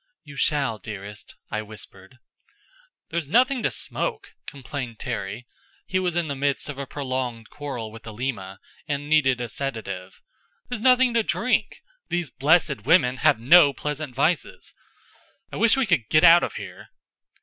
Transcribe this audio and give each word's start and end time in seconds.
"You 0.23 0.35
shall, 0.35 0.79
dearest," 0.79 1.35
I 1.51 1.61
whispered. 1.61 2.17
"There's 3.09 3.27
nothing 3.29 3.61
to 3.61 3.69
smoke," 3.69 4.33
complained 4.47 4.97
Terry. 4.97 5.45
He 5.85 5.99
was 5.99 6.15
in 6.15 6.27
the 6.27 6.35
midst 6.35 6.69
of 6.69 6.79
a 6.79 6.87
prolonged 6.87 7.51
quarrel 7.51 7.91
with 7.91 8.07
Alima, 8.07 8.59
and 8.87 9.07
needed 9.07 9.39
a 9.39 9.47
sedative. 9.47 10.23
"There's 10.67 10.81
nothing 10.81 11.13
to 11.13 11.21
drink. 11.21 11.83
These 12.09 12.31
blessed 12.31 12.83
women 12.83 13.17
have 13.17 13.39
no 13.39 13.73
pleasant 13.73 14.15
vices. 14.15 14.73
I 15.51 15.57
wish 15.57 15.77
we 15.77 15.85
could 15.85 16.09
get 16.09 16.23
out 16.23 16.41
of 16.41 16.55
here!" 16.55 16.87